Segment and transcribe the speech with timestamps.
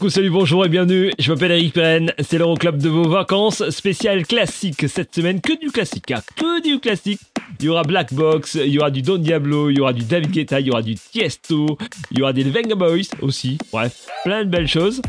[0.00, 4.26] Coucou, salut, bonjour et bienvenue, je m'appelle Eric Perren, c'est l'Euroclub de vos vacances, spécial
[4.26, 7.20] classique cette semaine, que du classique, hein, que du classique.
[7.58, 10.02] Il y aura Black Box, il y aura du Don Diablo, il y aura du
[10.02, 11.76] David Guetta, il y aura du Tiesto,
[12.12, 15.02] il y aura des Venga Boys aussi, bref, plein de belles choses.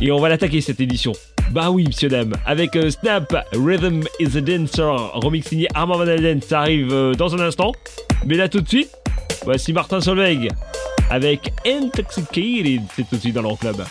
[0.00, 1.12] Et on va l'attaquer cette édition.
[1.52, 6.06] Bah oui, monsieur dame, avec euh, Snap, Rhythm is a Dancer, remix signé Armand Van
[6.08, 7.70] Helden, ça arrive euh, dans un instant.
[8.26, 8.90] Mais là tout de suite,
[9.44, 10.48] voici Martin Solveig
[11.12, 13.84] avec Intoxicated, c'est tout de suite dans leur club.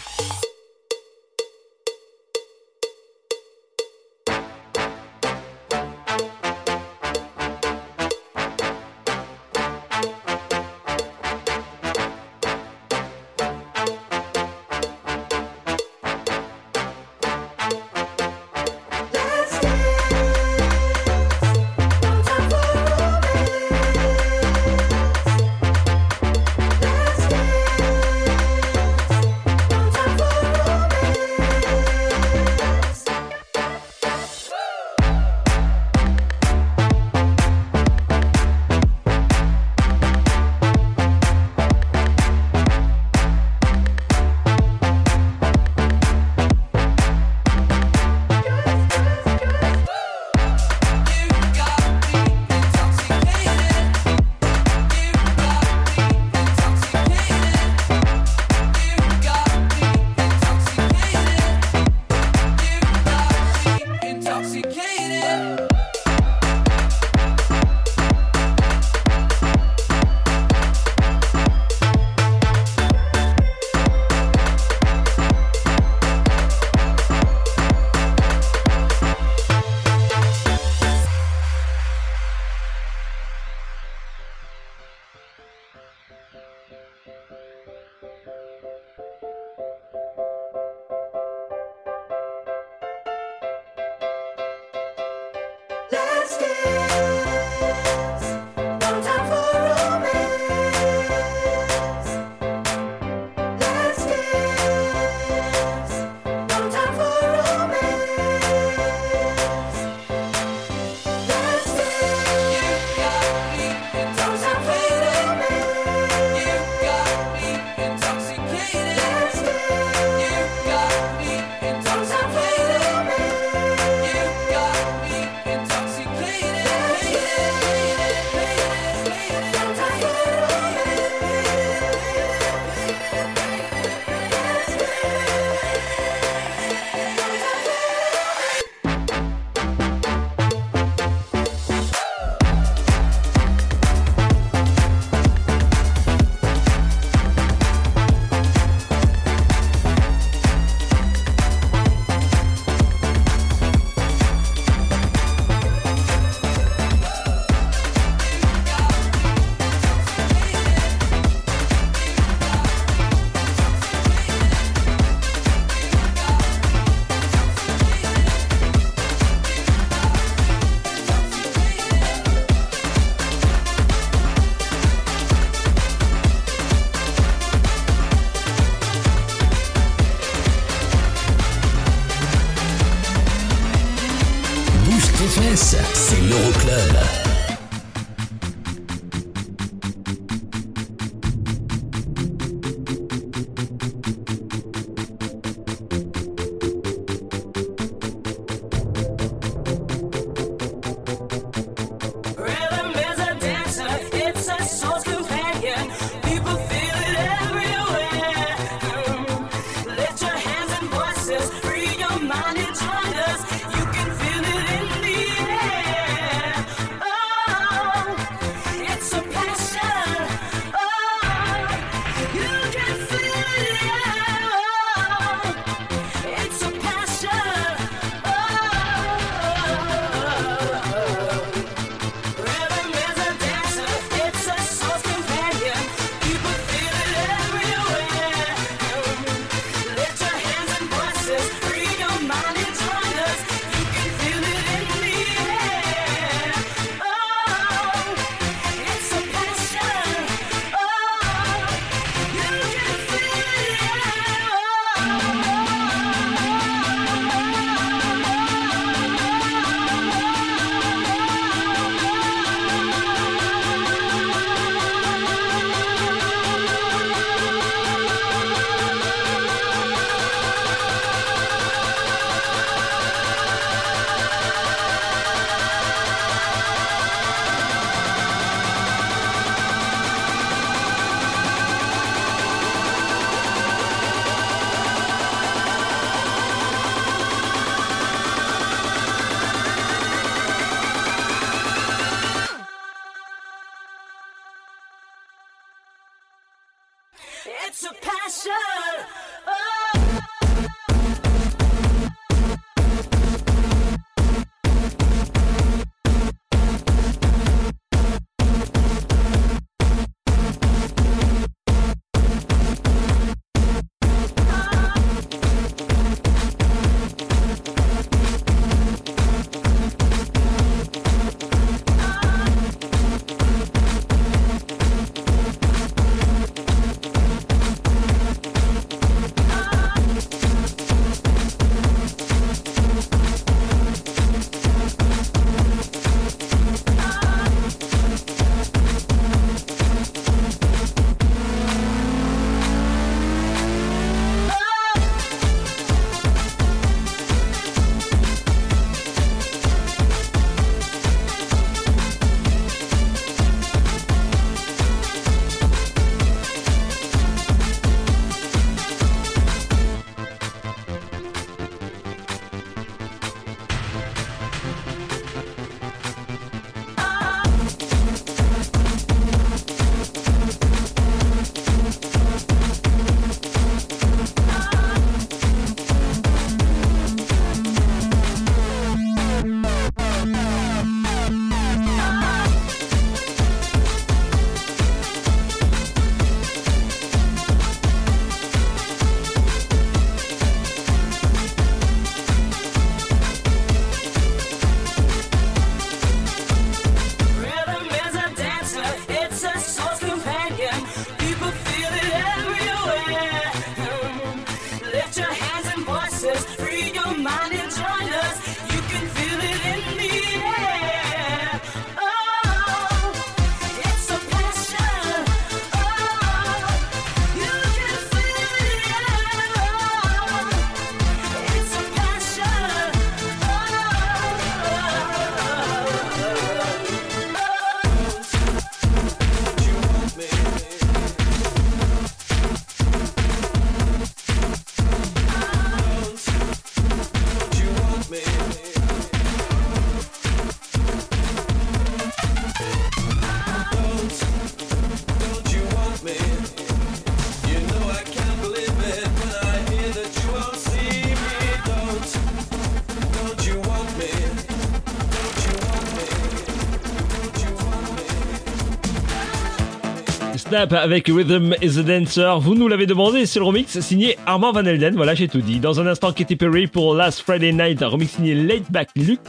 [460.54, 462.40] Avec Rhythm is a Dancer.
[462.42, 464.96] Vous nous l'avez demandé, c'est le remix signé Armand Van Elden.
[464.96, 465.60] Voilà, j'ai tout dit.
[465.60, 469.22] Dans un instant, Katy Perry pour Last Friday Night, un remix signé Late Back Luke.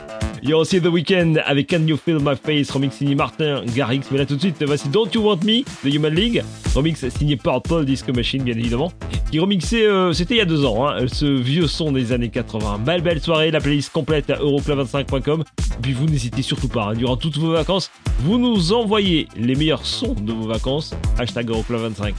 [0.45, 3.63] Il y a aussi The Weeknd avec Can You Feel My Face, remix signé Martin
[3.77, 4.01] Garrix.
[4.11, 6.43] Mais là tout de suite, voici Don't You Want Me The Human League,
[6.75, 8.91] remix signé Purple Disco Machine bien évidemment,
[9.31, 12.29] qui remixait, euh, c'était il y a deux ans, hein, ce vieux son des années
[12.29, 12.81] 80.
[12.85, 15.45] Belle belle soirée, la playlist complète à euroclub25.com.
[15.81, 19.87] Puis vous n'hésitez surtout pas, hein, durant toutes vos vacances, vous nous envoyez les meilleurs
[19.87, 22.15] sons de vos vacances, hashtag euroclub25.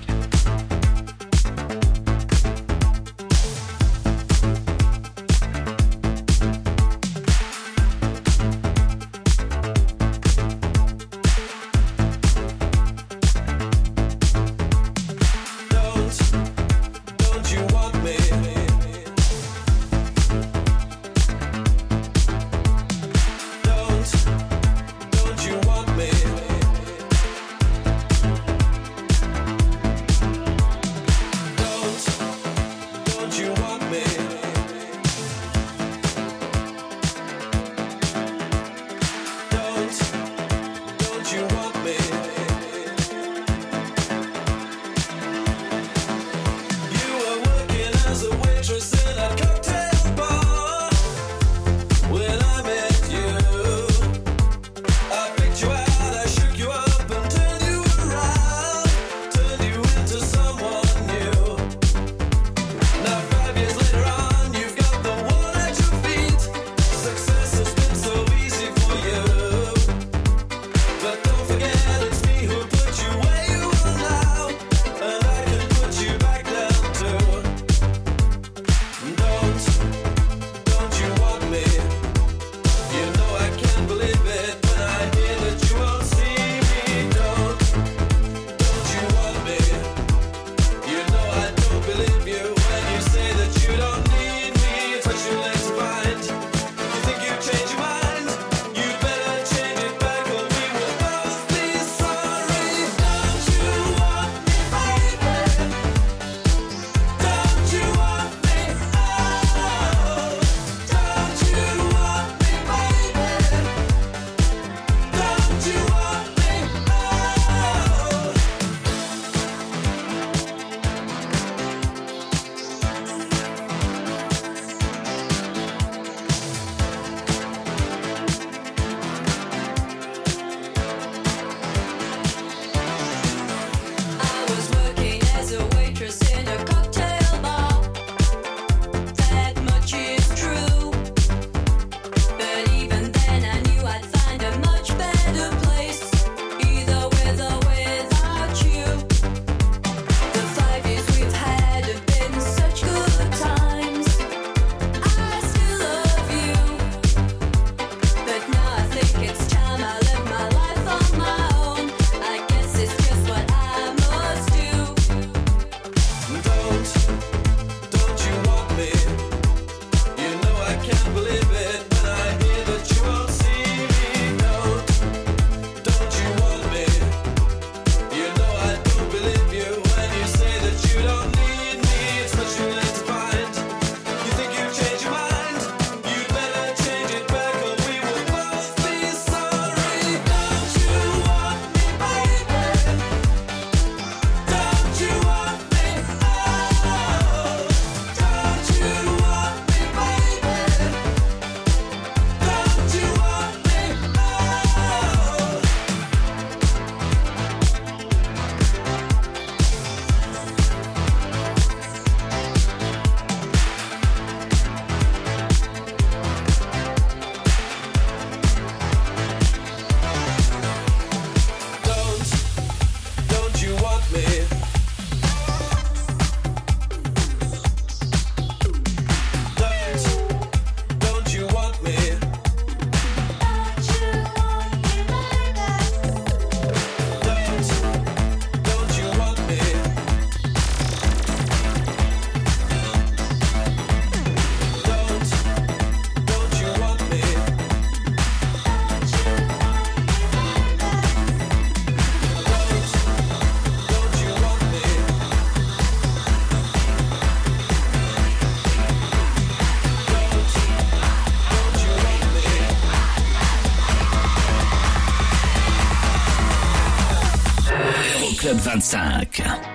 [268.82, 269.73] 35.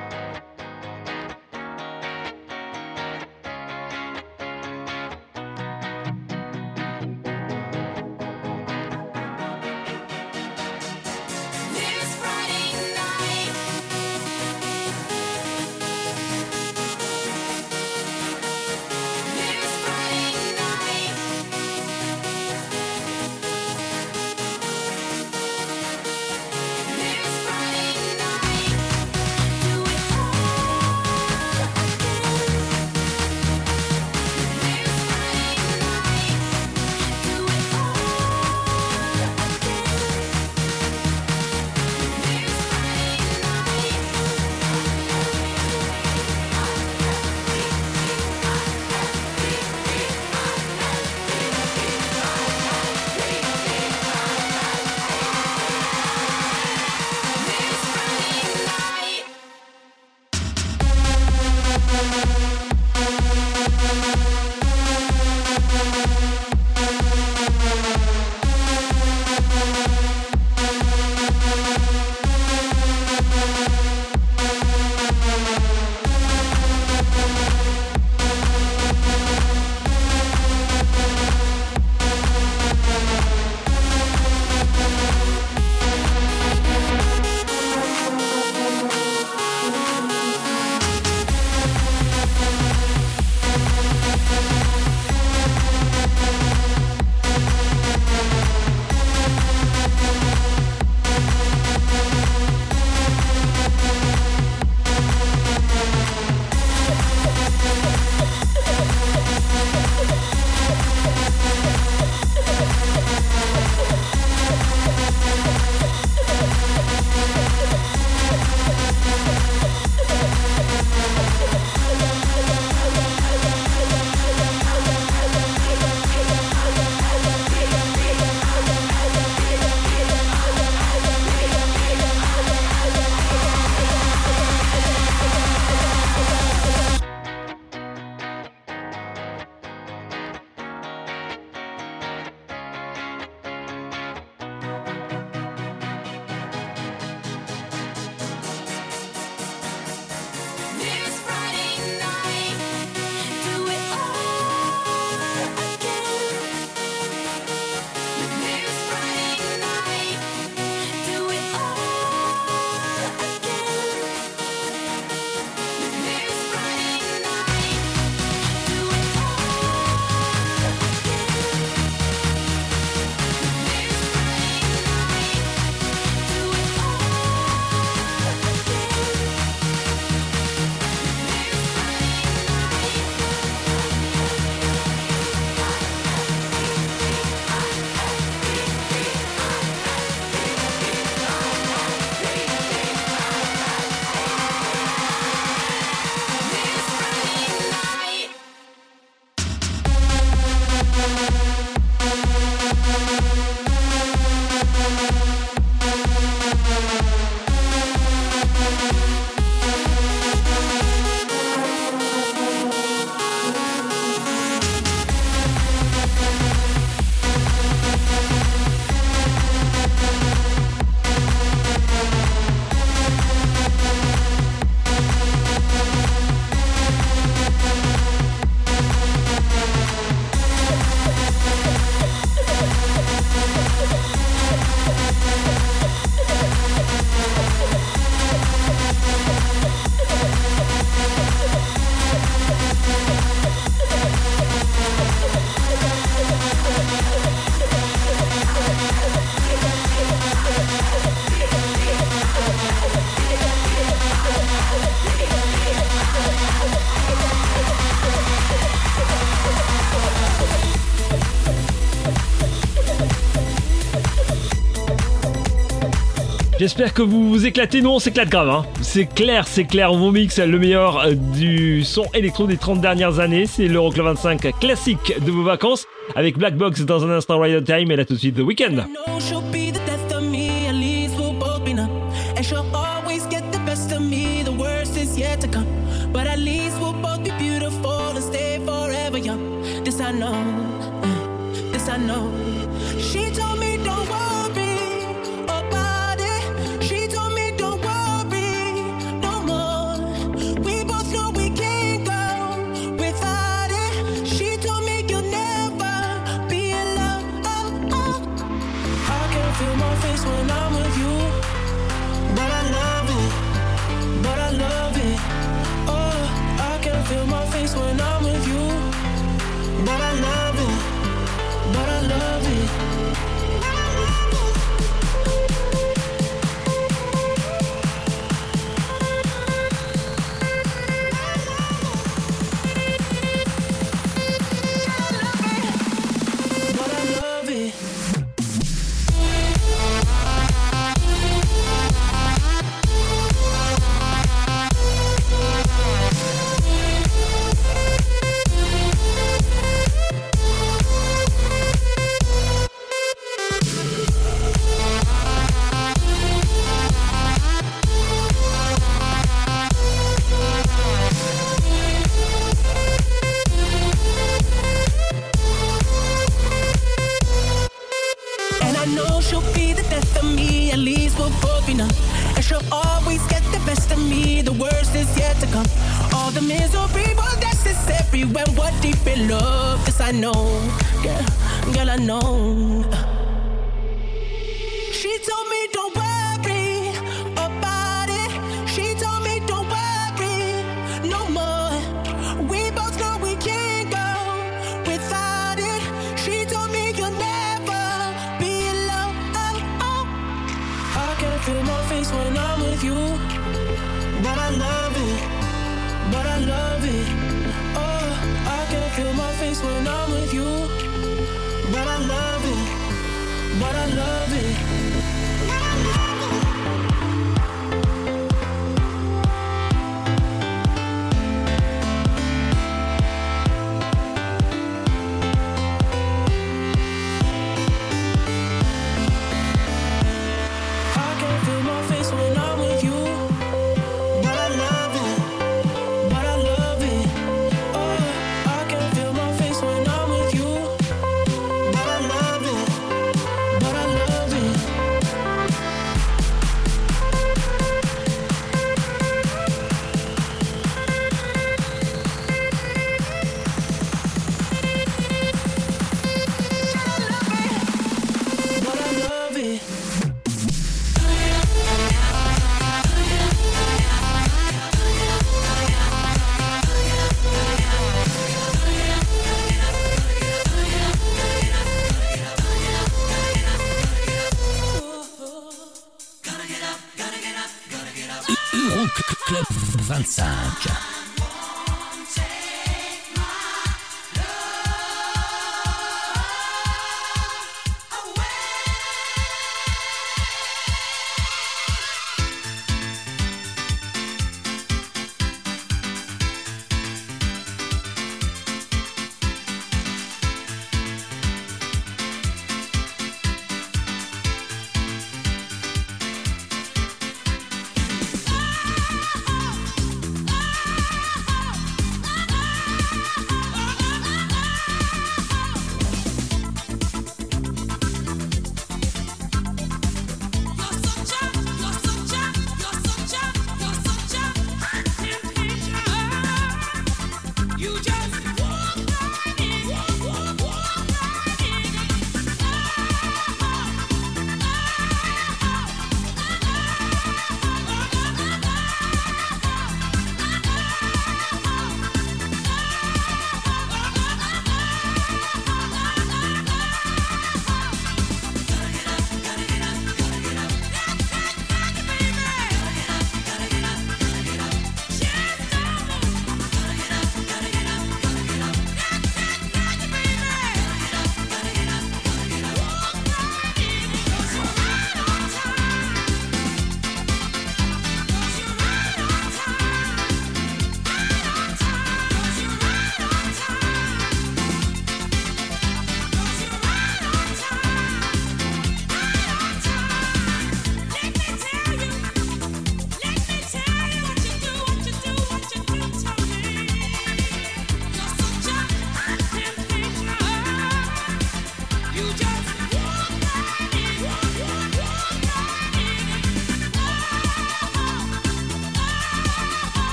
[266.68, 267.80] J'espère que vous vous éclatez.
[267.80, 268.50] Nous, on s'éclate grave.
[268.50, 268.66] Hein.
[268.82, 269.90] C'est clair, c'est clair.
[269.90, 273.46] On vous mixe le meilleur euh, du son électro des 30 dernières années.
[273.46, 275.86] C'est l'Euroclub 25 classique de vos vacances.
[276.14, 277.90] Avec Black Box dans un instant Riot Time.
[277.90, 278.84] Et là, tout de suite, The Weeknd.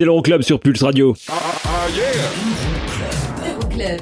[0.00, 1.14] C'est l'Euroclub sur Pulse Radio.
[3.46, 4.00] Euroclub.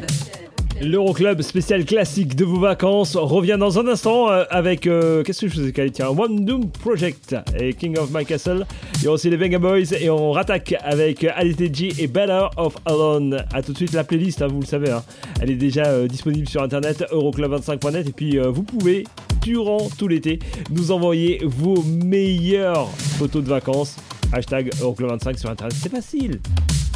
[0.80, 4.86] L'Euroclub spécial classique de vos vacances revient dans un instant euh, avec.
[4.86, 8.64] euh, Qu'est-ce que je faisais Tiens, One Doom Project et King of My Castle.
[8.98, 12.76] Il y a aussi les Venga Boys et on rattaque avec ADTG et Better of
[12.86, 13.44] Alone.
[13.52, 14.90] A tout de suite la playlist, hein, vous le savez.
[14.92, 15.02] hein.
[15.40, 19.02] Elle est déjà euh, disponible sur internet euroclub25.net et puis euh, vous pouvez,
[19.42, 20.38] durant tout l'été,
[20.70, 22.86] nous envoyer vos meilleures
[23.18, 23.96] photos de vacances.
[24.32, 25.74] Hashtag Euroclub25 sur internet.
[25.80, 26.40] C'est facile.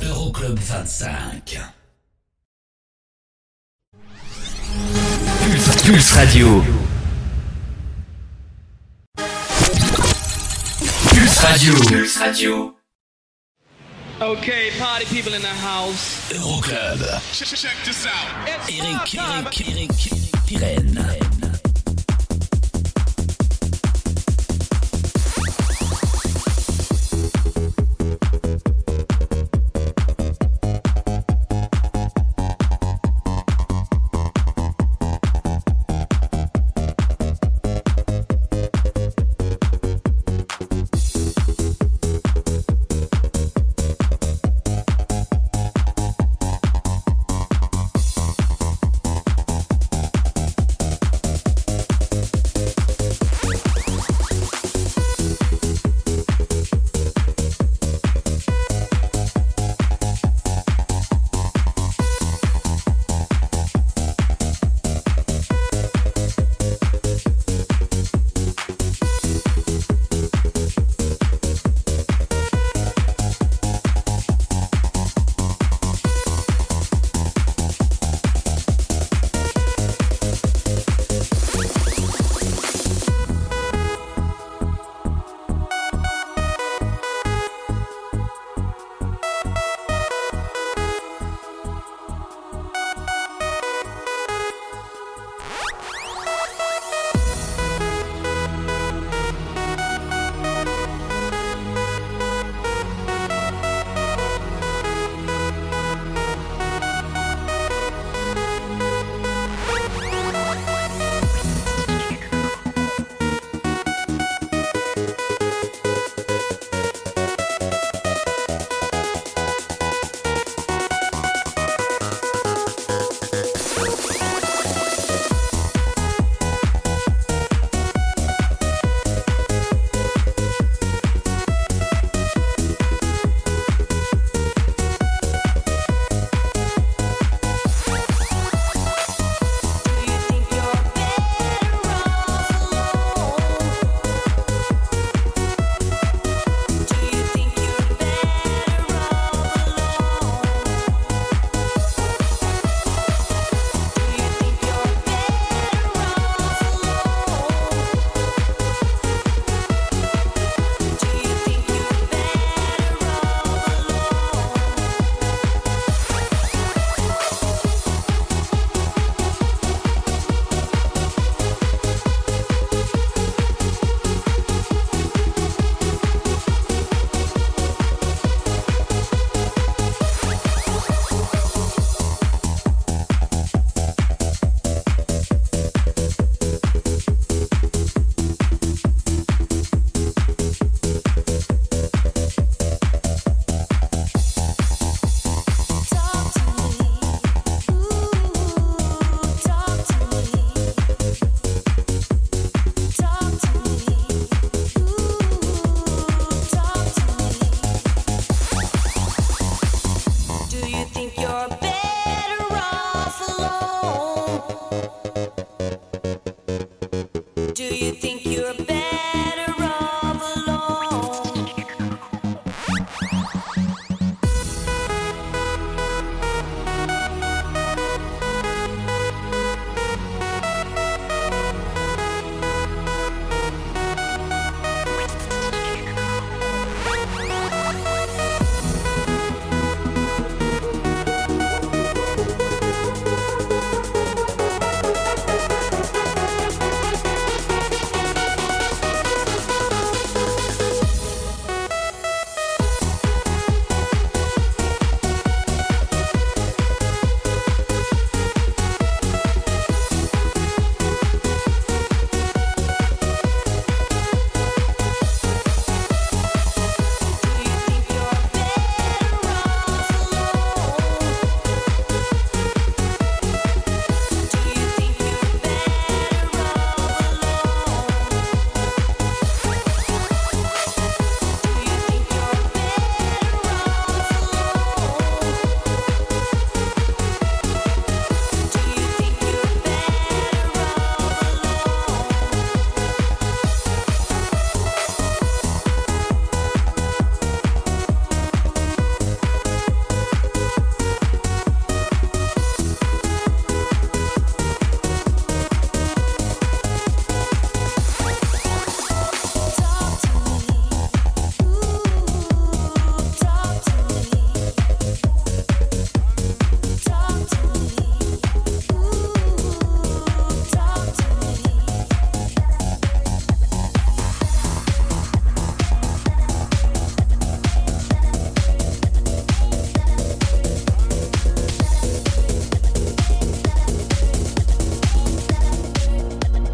[0.02, 1.60] Euroclub 25.
[5.40, 6.62] Pulse, Pulse Radio.
[11.08, 11.74] Pulse Radio.
[11.74, 12.74] Pulse Radio.
[14.20, 16.30] Okay, party people in the house.
[16.32, 17.00] Euroclub.
[17.32, 18.46] Check this out.
[18.46, 19.90] Eric, Eric, Eric, Eric
[20.46, 21.31] Pirenne.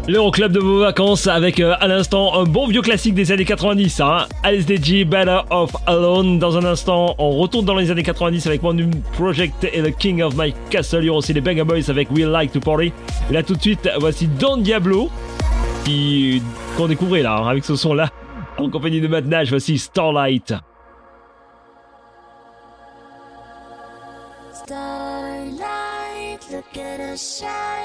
[0.09, 4.01] L'Euroclub de vos vacances avec euh, à l'instant un bon vieux classique des années 90.
[4.01, 4.25] Hein.
[4.43, 6.39] LSDG, Better Off Alone.
[6.39, 8.75] Dans un instant, on retourne dans les années 90 avec mon
[9.13, 11.03] Project et The King of My Castle.
[11.03, 12.91] Il y aura aussi les Banger Boys avec We Like to Party.
[13.29, 15.11] Là tout de suite, voici Don Diablo
[16.75, 18.09] qu'on découvrait là hein, avec ce son là
[18.57, 19.49] en compagnie de Matt Nash.
[19.49, 20.55] Voici Starlight.
[24.53, 25.59] Starlight,
[26.51, 27.78] look at us shine.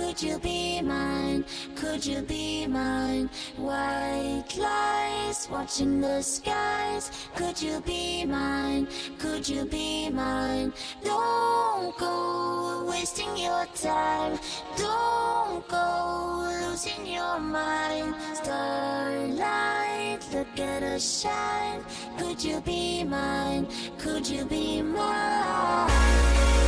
[0.00, 1.44] Could you be mine?
[1.76, 3.28] Could you be mine?
[3.58, 7.10] White lies watching the skies.
[7.36, 8.88] Could you be mine?
[9.18, 10.72] Could you be mine?
[11.04, 14.38] Don't go wasting your time.
[14.74, 18.14] Don't go losing your mind.
[18.32, 21.84] Starlight, look at us shine.
[22.18, 23.68] Could you be mine?
[23.98, 26.59] Could you be mine?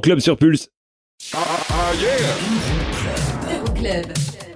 [0.00, 0.68] club sur Pulse.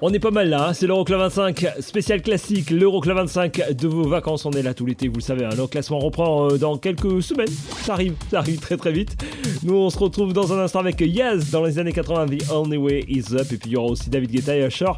[0.04, 4.02] On est pas mal là, hein c'est l'Euroclub 25, spécial classique, l'Euroclub 25 de vos
[4.08, 4.44] vacances.
[4.44, 5.44] On est là tout l'été, vous le savez.
[5.44, 7.48] Hein le classement reprend euh, dans quelques semaines.
[7.82, 9.16] Ça arrive, ça arrive très très vite.
[9.62, 12.76] Nous, on se retrouve dans un instant avec Yaz dans les années 80, The Only
[12.76, 13.46] Way Is Up.
[13.52, 14.92] Et puis il y aura aussi David Guetta et Usher.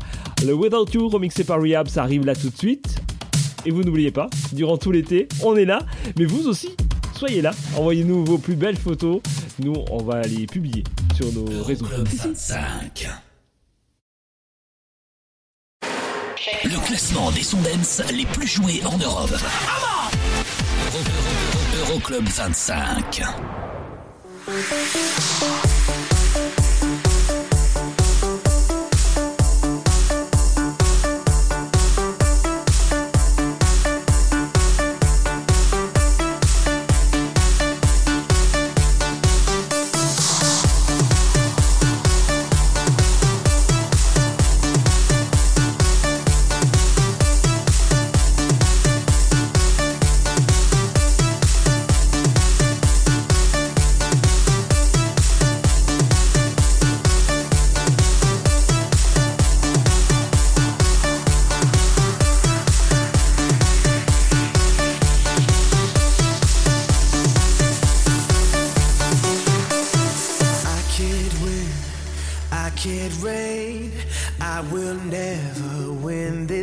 [0.45, 2.97] Le Without You remixé par Rehab, ça arrive là tout de suite.
[3.67, 5.81] Et vous n'oubliez pas, durant tout l'été, on est là.
[6.19, 6.77] Mais vous aussi,
[7.17, 9.21] soyez là, envoyez-nous vos plus belles photos.
[9.59, 10.85] Nous, on va les publier
[11.15, 11.87] sur nos Euro réseaux.
[11.87, 13.09] Club 25.
[16.65, 17.59] Le classement des sons
[18.13, 19.31] les plus joués en Europe.
[21.81, 23.23] Euroclub Euro, 25.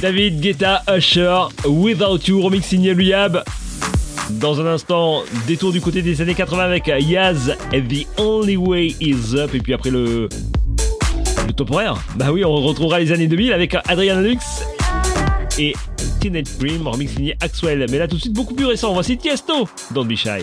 [0.00, 3.42] David Guetta Usher, Without You, remix signé Luyab.
[4.30, 9.34] Dans un instant, détour du côté des années 80 avec Yaz The Only Way Is
[9.36, 9.54] Up.
[9.54, 10.28] Et puis après le.
[11.46, 11.96] Le top horaire.
[12.16, 14.44] Bah oui, on retrouvera les années 2000 avec Adriana Lux
[15.58, 15.74] et
[16.20, 17.86] Teenage Dream, remix signé Axwell.
[17.90, 20.42] Mais là tout de suite beaucoup plus récent, voici Tiesto, Don't Be Shy.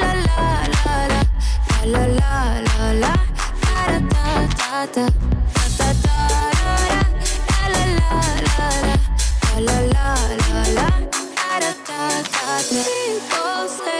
[0.00, 0.40] La la
[0.74, 1.22] la la,
[1.92, 2.32] la la
[2.68, 3.14] la la,
[3.64, 4.24] da da
[4.58, 5.06] da da,
[5.56, 6.18] da da da
[6.54, 6.74] da,
[7.68, 8.98] la la la la,
[9.66, 10.08] la la
[10.40, 10.88] la la,
[11.36, 12.82] da da da da.
[12.84, 13.99] People say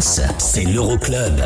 [0.00, 1.40] C'est l'Euroclub.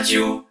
[0.00, 0.46] Radio.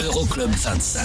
[0.00, 0.97] Euroclub 25.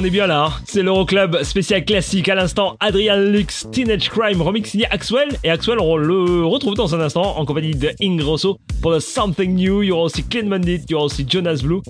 [0.00, 0.52] On est bien là, hein.
[0.64, 2.30] c'est l'Euroclub spécial classique.
[2.30, 5.28] À l'instant, Adrian Lux, Teenage Crime, remix signé Axwell.
[5.44, 9.54] Et Axwell, on le retrouve dans un instant en compagnie de Ingrosso pour le Something
[9.54, 9.82] New.
[9.82, 11.82] Il y aura aussi Clean Bandit, il y aura aussi Jonas Blue.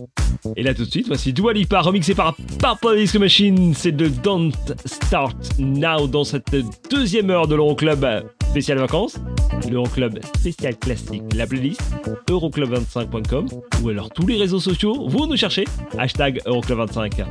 [0.56, 3.74] Et là tout de suite, voici Dua Lipa, remixé par Purple Disco Machine.
[3.76, 4.50] C'est de Don't
[4.86, 6.56] Start Now dans cette
[6.90, 8.04] deuxième heure de l'Euroclub
[8.50, 9.16] spécial vacances.
[9.70, 11.80] L'Euroclub spécial classique, la playlist
[12.28, 13.46] euroclub25.com
[13.82, 15.08] ou alors tous les réseaux sociaux.
[15.08, 15.64] Vous nous cherchez,
[15.96, 17.24] hashtag Euroclub25.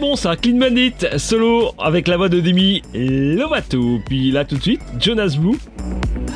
[0.00, 4.00] bon ça, Clean Bandit, solo avec la voix de Demi Lovato.
[4.06, 5.58] Puis là tout de suite, Jonas Blue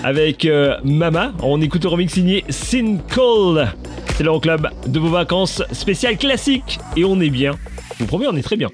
[0.02, 1.32] avec euh, Mama.
[1.42, 3.68] On écoute un remix signé Sin Cold.
[4.16, 7.52] C'est le club de vos vacances spécial classique et on est bien.
[7.94, 8.68] Je vous promets, on est très bien.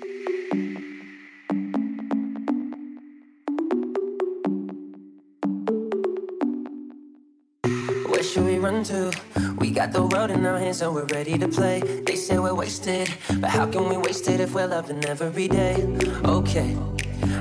[14.80, 15.76] loving every day.
[16.24, 16.74] Okay,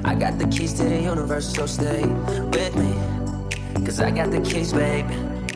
[0.04, 2.06] I got the keys to the universe, so stay
[2.56, 2.92] with me.
[3.86, 5.08] Cause I got the keys, babe.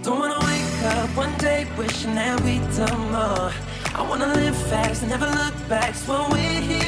[0.01, 3.51] Don't wanna wake up one day wishing that we'd done more.
[3.99, 6.82] I wanna live fast, and never look back, so we're here.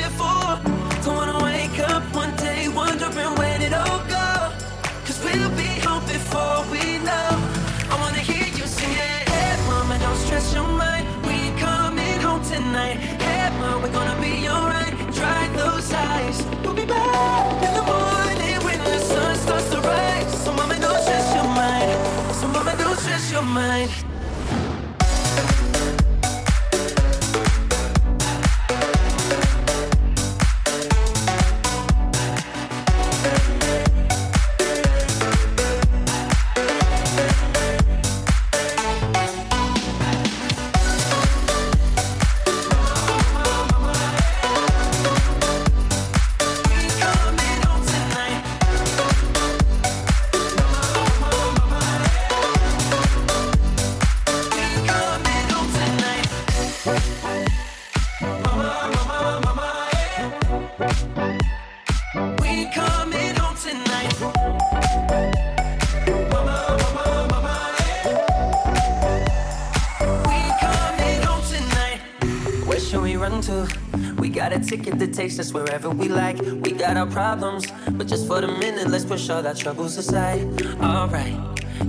[75.15, 76.37] takes us wherever we like.
[76.41, 80.43] We got our problems, but just for the minute, let's push all our troubles aside.
[80.81, 81.37] Alright,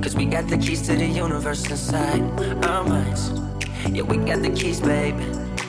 [0.00, 2.22] cause we got the keys to the universe inside
[2.64, 3.32] our minds.
[3.90, 5.18] Yeah, we got the keys, babe.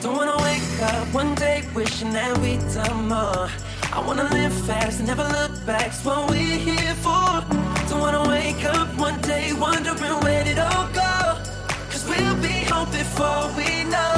[0.02, 3.48] Don't wanna wake up one day wishing that we'd done more.
[3.92, 7.42] I wanna live fast, never look back, it's what we're here for.
[7.88, 11.42] Don't wanna wake up one day wondering where did all go.
[11.90, 14.17] Cause we'll be home before we know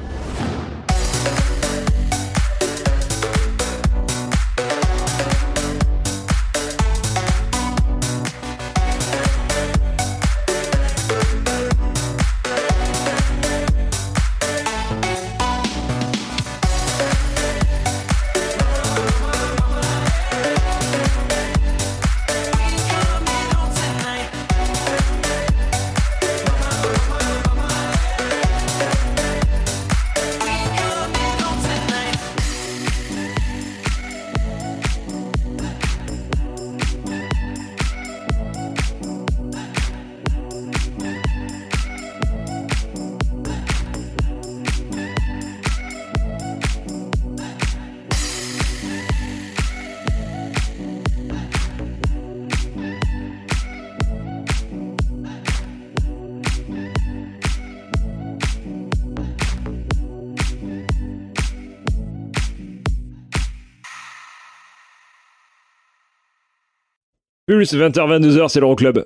[67.51, 69.03] Pulse, 20h-22h, c'est l'Euroclub.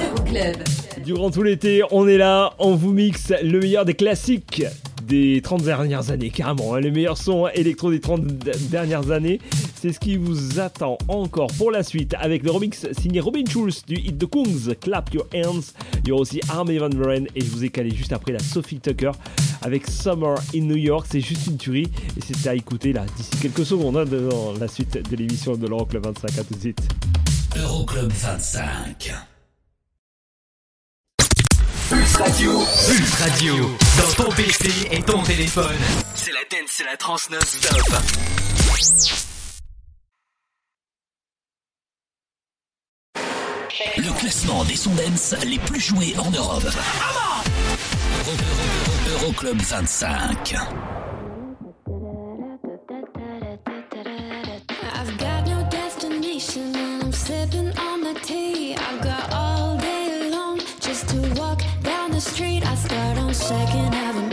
[0.00, 0.56] Euroclub.
[1.04, 4.64] Durant tout l'été, on est là, on vous mixe le meilleur des classiques
[5.06, 6.74] des 30 dernières années, carrément.
[6.74, 9.38] hein, les meilleurs sons électro des 30 d- dernières années.
[9.82, 13.84] C'est ce qui vous attend encore pour la suite avec le remix signé Robin Schulz
[13.84, 15.64] du hit de Kungs, Clap Your Hands.
[16.04, 18.38] Il y aura aussi Army Van Buren et je vous ai calé juste après la
[18.38, 19.10] Sophie Tucker
[19.60, 21.08] avec Summer in New York.
[21.10, 24.68] C'est juste une tuerie et c'est à écouter là d'ici quelques secondes hein, dans la
[24.68, 26.38] suite de l'émission de l'Euroclub 25.
[26.38, 26.78] À tout de suite.
[27.56, 29.12] Euroclub 25.
[31.88, 32.52] Pulse Radio.
[32.86, 33.54] Pulse Radio.
[33.98, 35.74] Dans ton PC et ton téléphone.
[36.14, 39.21] C'est la dance, c'est la trans non-stop.
[43.96, 46.64] Le classement des sondens les plus joués en Europe.
[48.18, 50.54] Euro- Euro- Euroclub 25.
[54.94, 58.74] I've got no destination and I'm sipping on my tea.
[58.76, 62.62] I've got all day long just to walk down the street.
[62.66, 64.31] I start on Second Avenue,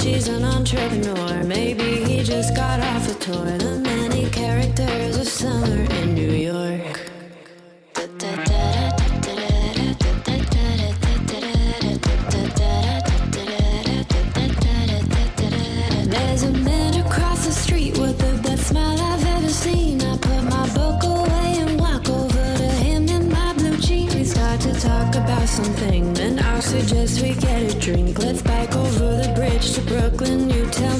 [0.00, 3.58] she's an entrepreneur, maybe he just got off a tour.
[3.58, 7.10] The many characters of summer in New York.
[16.12, 20.00] There's a man across the street with the best smile I've ever seen.
[20.02, 24.14] I put my book away and walk over to him in my blue jeans.
[24.14, 28.18] We start to talk about something, then I'll suggest we get a drink.
[28.18, 28.42] Let's
[29.60, 30.48] bridge to Brooklyn.
[30.50, 30.99] You tell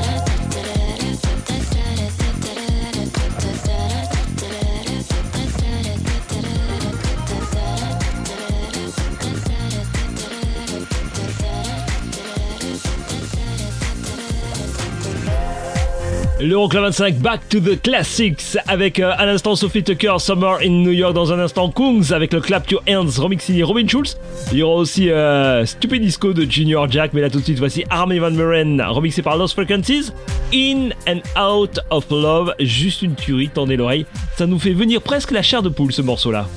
[16.41, 20.69] Le L'Euroclub 25 Back to the Classics avec euh, à l'instant Sophie Tucker, Summer in
[20.69, 24.17] New York dans un instant Kungs avec le Clap to Hands remix signé Robin Schulz.
[24.51, 27.59] Il y aura aussi euh, Stupid Disco de Junior Jack, mais là tout de suite
[27.59, 30.11] voici Armin Van Muren remixé par Lost Frequencies.
[30.51, 34.07] In and Out of Love, juste une tuerie, tendez l'oreille.
[34.35, 36.47] Ça nous fait venir presque la chair de poule ce morceau là.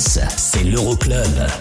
[0.00, 1.59] C'est l'Euroclub.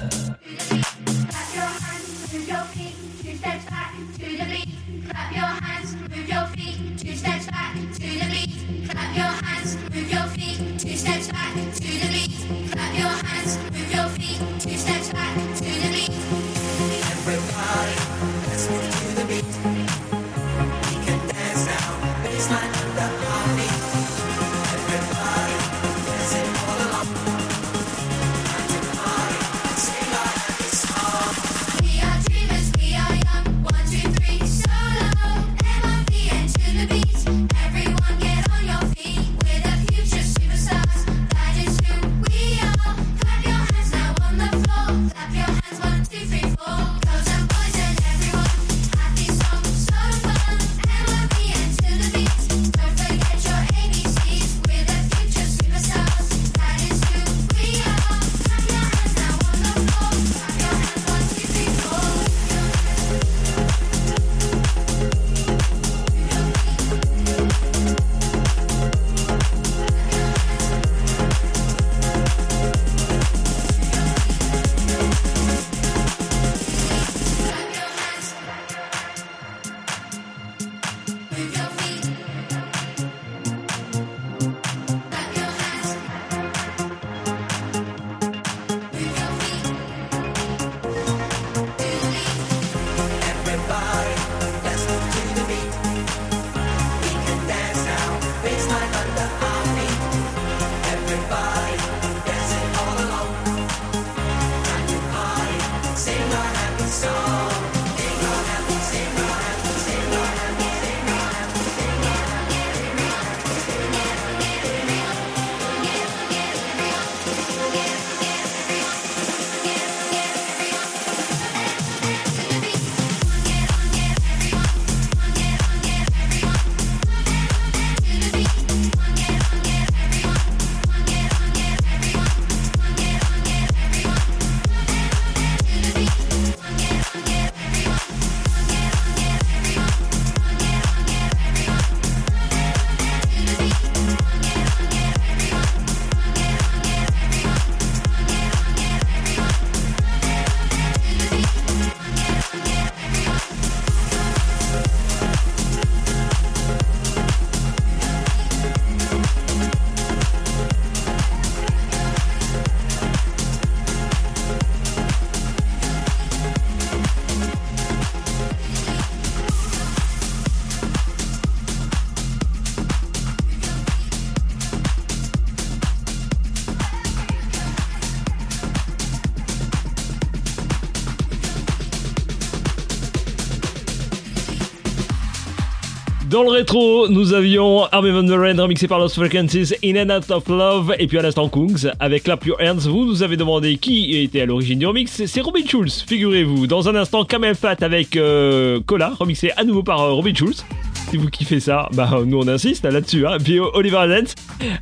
[186.39, 190.31] Dans le rétro, nous avions Army Van Buren remixé par Lost Frequencies In and Out
[190.31, 192.79] of Love et puis à l'instant Kungs avec Clap Your Hands.
[192.79, 195.25] Vous nous avez demandé qui était à l'origine du remix.
[195.25, 196.65] C'est Robin Schulz, figurez-vous.
[196.65, 200.63] Dans un instant, Kamel Fat avec euh, Cola, remixé à nouveau par euh, Robin Schulz.
[201.09, 203.27] Si vous kiffez ça, bah nous on insiste hein, là-dessus.
[203.27, 203.37] Hein.
[203.49, 204.27] Euh, Oliver Adams,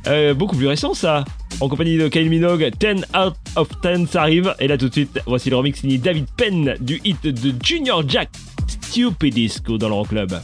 [0.06, 1.24] euh, beaucoup plus récent ça.
[1.60, 4.54] En compagnie de Kyle Minogue, 10 out of 10 arrive.
[4.60, 8.08] Et là tout de suite, voici le remix signé David Penn du hit de Junior
[8.08, 8.28] Jack,
[8.68, 10.38] Stupid Disco dans le Club.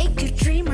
[0.00, 0.69] make you dream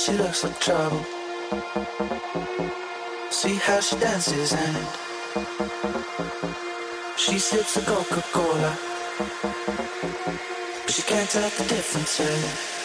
[0.00, 1.04] she looks like trouble.
[3.30, 4.86] See how she dances and
[7.18, 8.78] she sips a Coca Cola.
[10.84, 12.79] But she can't tell the difference.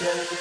[0.00, 0.39] Yeah.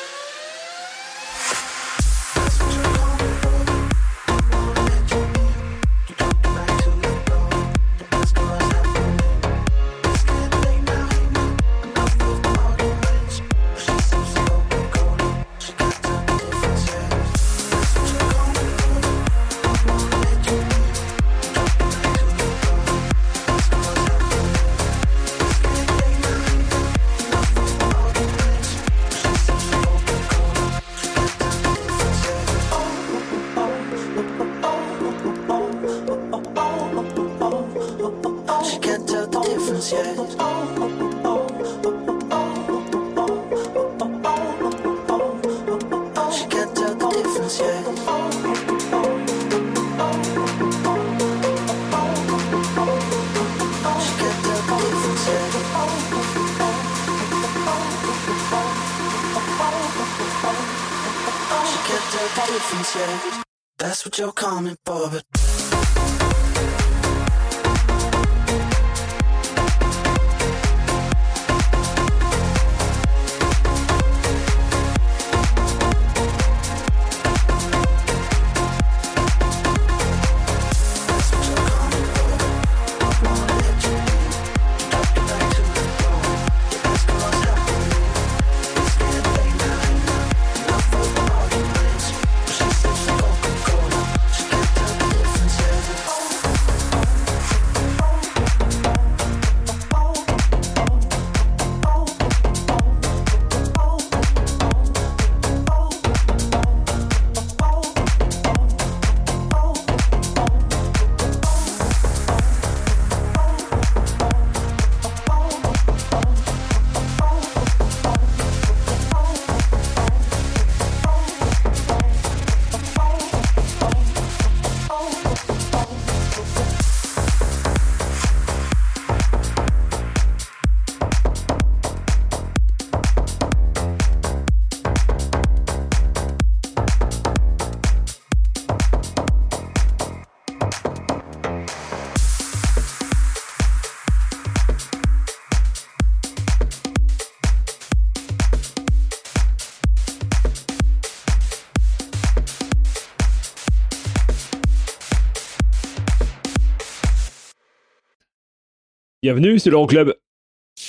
[159.31, 160.15] Bienvenue, c'est l'Euroclub.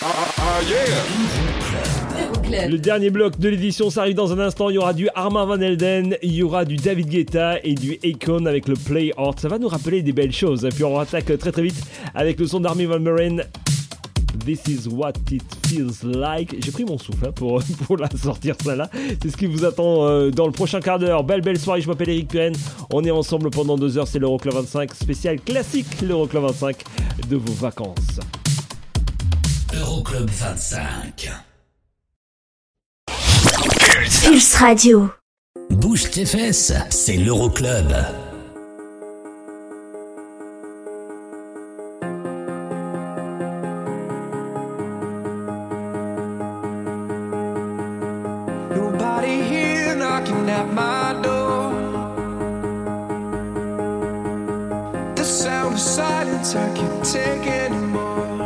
[0.03, 0.71] Euroclub.
[2.71, 4.71] Le dernier bloc de l'édition, ça arrive dans un instant.
[4.71, 7.99] Il y aura du Armand Van Elden, il y aura du David Guetta et du
[8.03, 9.39] Akon avec le Play Art.
[9.39, 10.67] Ça va nous rappeler des belles choses.
[10.75, 11.85] Puis on attaque très très vite
[12.15, 13.45] avec le son d'Army Van Buren.
[14.47, 16.57] This is what it feels like.
[16.65, 18.91] J'ai pris mon souffle hein, pour, pour la sortir ça là.
[19.23, 21.25] C'est ce qui vous attend euh, dans le prochain quart d'heure.
[21.25, 22.57] Belle belle soirée, je m'appelle Eric Pirenne.
[22.93, 24.09] On est ensemble pendant deux heures.
[24.09, 26.77] C'est l'Euroclub 25 spécial classique, l'Euroclub 25
[27.29, 28.21] de vos vacances.
[29.75, 31.31] Euroclub 25.
[34.25, 35.11] Pulse Radio.
[35.71, 37.93] Bouge tes fesses, c'est l'Euroclub.
[57.13, 58.37] Take anymore.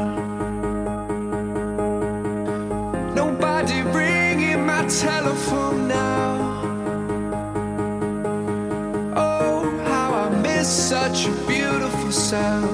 [3.15, 6.63] Nobody ringing my telephone now.
[9.15, 12.74] Oh, how I miss such a beautiful sound.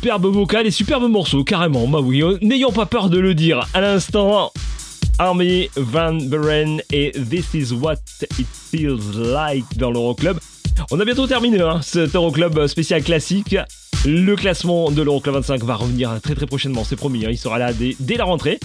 [0.00, 1.86] Superbe vocal et superbe morceau, carrément.
[1.86, 3.68] Bah oui, euh, n'ayons pas peur de le dire.
[3.74, 4.50] À l'instant,
[5.18, 7.96] Army Van Buren et This is what
[8.38, 10.38] it feels like dans l'Euroclub.
[10.90, 13.54] On a bientôt terminé hein, cet Euroclub spécial classique.
[14.06, 17.26] Le classement de l'Euroclub 25 va revenir très très prochainement, c'est promis.
[17.26, 18.58] hein, il sera là dès, la rentrée.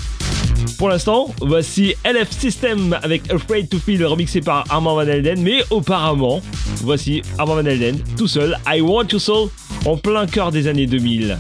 [0.78, 5.42] Pour l'instant, voici LF System avec Afraid to Feel remixé par Armand Van Elden.
[5.42, 6.42] Mais auparavant,
[6.82, 9.50] voici Armand Van Elden tout seul, I Want Your Soul,
[9.86, 11.40] en plein cœur des années 2000.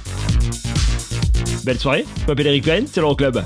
[1.63, 3.43] Belle soirée, je m'appelle Eric Cohen, c'est l'Euroclub.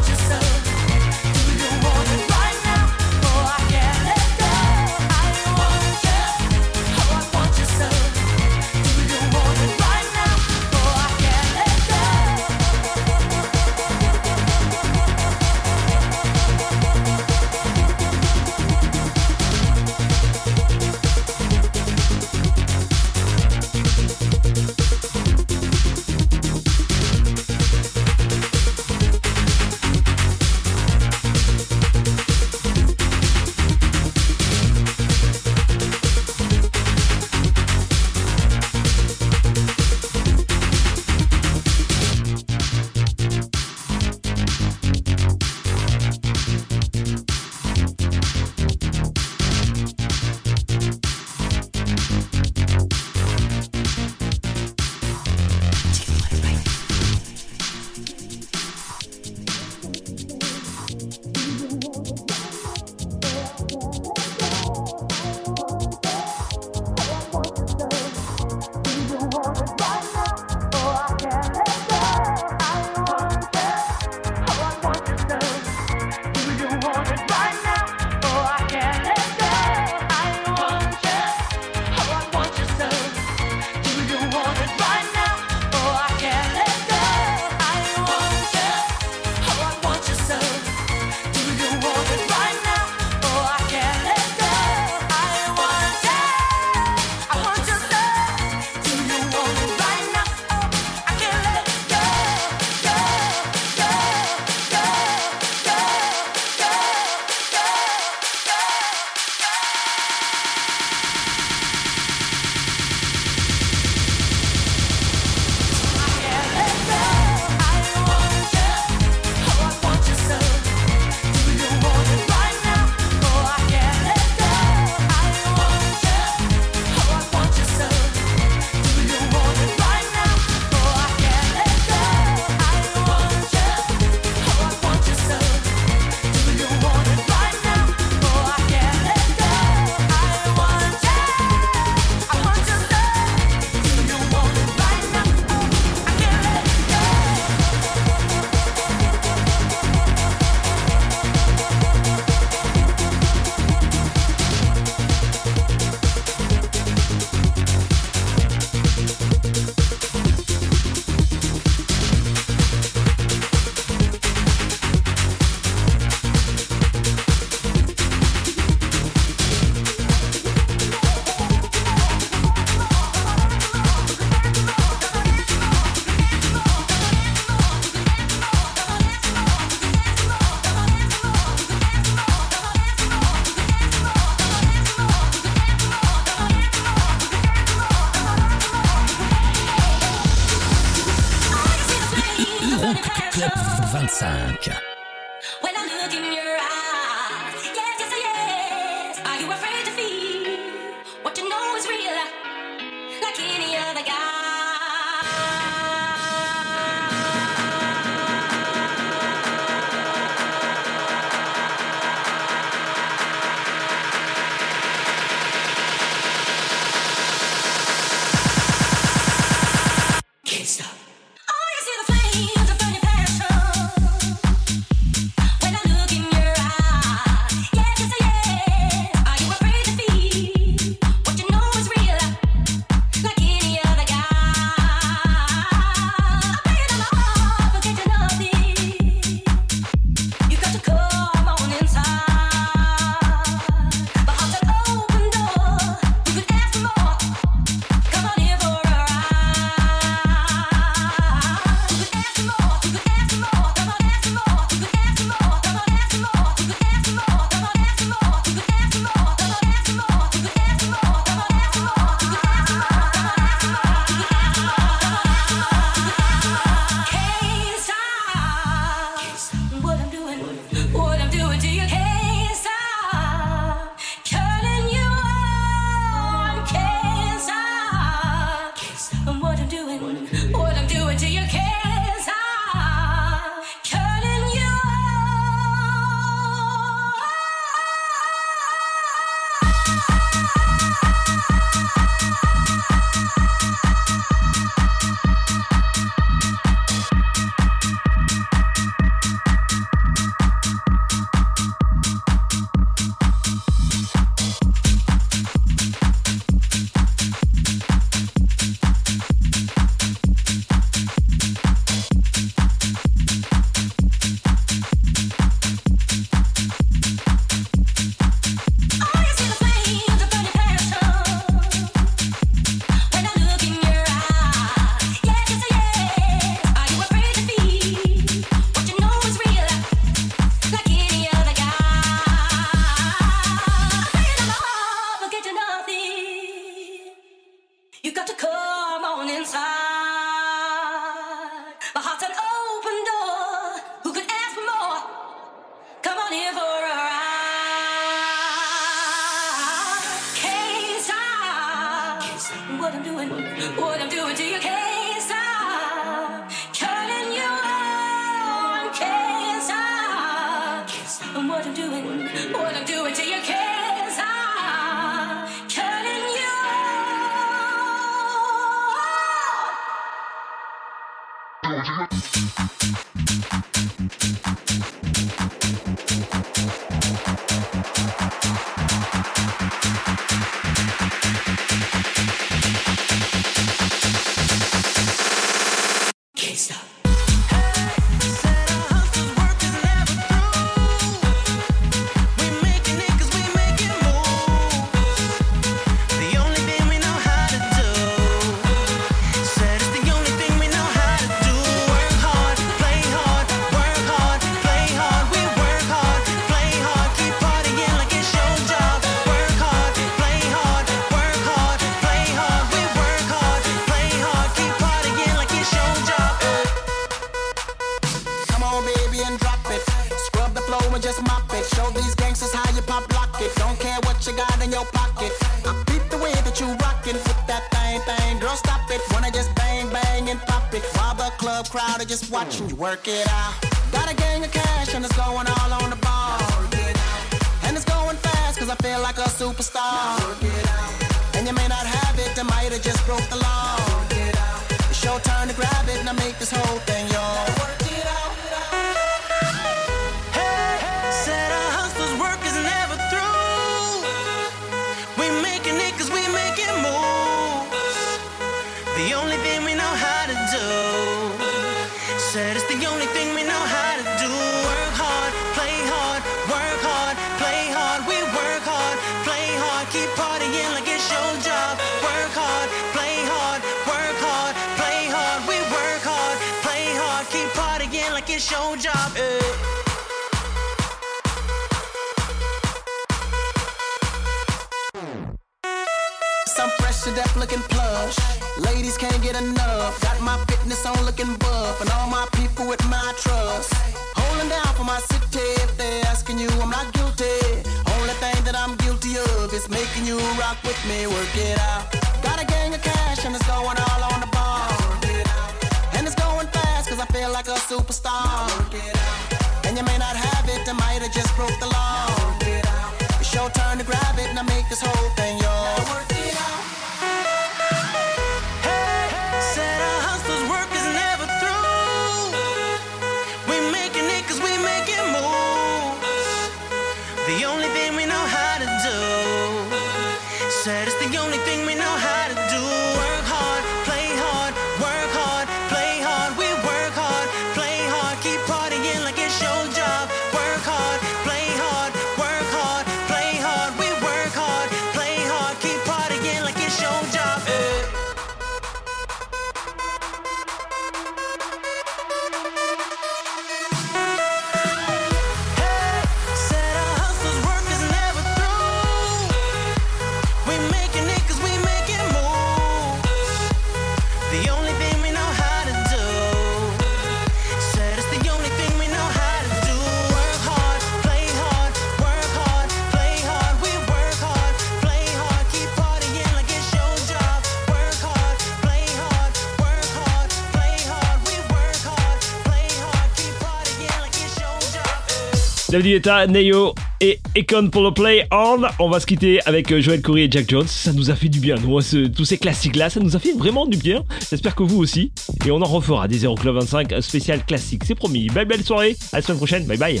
[585.74, 588.62] David Guetta, Neo et Econ pour le play on.
[588.78, 590.68] On va se quitter avec euh, Joël Coury et Jack Jones.
[590.68, 592.90] Ça nous a fait du bien, tous ces classiques-là.
[592.90, 594.04] Ça nous a fait vraiment du bien.
[594.30, 595.10] J'espère que vous aussi.
[595.44, 597.82] Et on en refera des 0 Club 25 spécial classique.
[597.84, 598.28] C'est promis.
[598.28, 598.96] Belle, belle soirée.
[599.12, 599.66] À la semaine prochaine.
[599.66, 600.00] Bye bye.